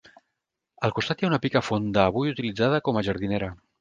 [0.87, 3.53] Al costat hi ha una pica fonda, avui utilitzada com a jardinera.